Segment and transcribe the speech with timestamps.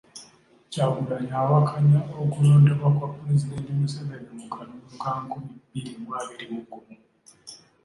[0.71, 6.95] Kyagulanyi awakanya okulondebwa kwa Pulezidenti Museveni mu kalulu ka nkumi bbiri mu abiri mu gumu.